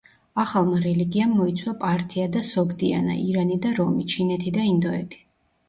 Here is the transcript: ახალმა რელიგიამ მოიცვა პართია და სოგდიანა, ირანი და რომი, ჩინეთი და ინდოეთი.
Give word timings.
ახალმა 0.43 0.79
რელიგიამ 0.85 1.35
მოიცვა 1.41 1.73
პართია 1.83 2.31
და 2.37 2.43
სოგდიანა, 2.53 3.21
ირანი 3.29 3.61
და 3.69 3.77
რომი, 3.83 4.09
ჩინეთი 4.17 4.59
და 4.59 4.69
ინდოეთი. 4.75 5.25